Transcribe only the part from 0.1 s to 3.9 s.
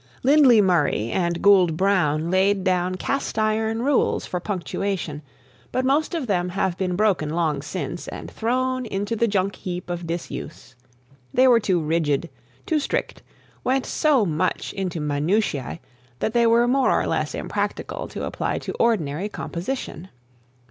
Lindley Murray and Goold Brown laid down cast iron